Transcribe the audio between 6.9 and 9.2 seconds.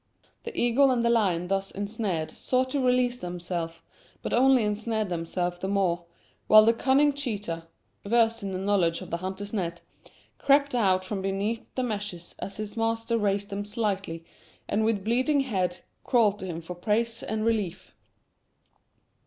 cheetah, versed in the knowledge of the